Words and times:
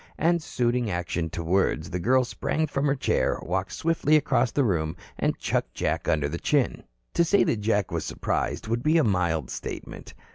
And 0.17 0.41
suiting 0.41 0.89
action 0.89 1.29
to 1.29 1.43
words, 1.43 1.91
the 1.91 1.99
girl 1.99 2.23
sprang 2.25 2.65
from 2.65 2.87
her 2.87 2.95
chair, 2.95 3.37
walked 3.43 3.71
swiftly 3.73 4.15
across 4.15 4.49
the 4.49 4.63
room 4.63 4.95
and 5.19 5.37
chucked 5.37 5.75
Jack 5.75 6.07
under 6.07 6.27
the 6.27 6.39
chin. 6.39 6.85
To 7.13 7.23
say 7.23 7.43
that 7.43 7.61
Jack 7.61 7.91
was 7.91 8.03
surprised 8.03 8.65
would 8.67 8.81
be 8.81 8.97
a 8.97 9.03
mild 9.03 9.51
statement. 9.51 10.15